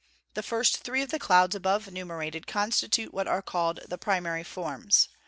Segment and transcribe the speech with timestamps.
[0.33, 5.09] The first three of the clouds above enumerated constitute what are called the primary forms.